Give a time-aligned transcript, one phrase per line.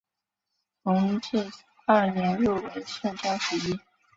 [0.83, 1.47] 弘治
[1.85, 3.79] 二年入为顺天府尹。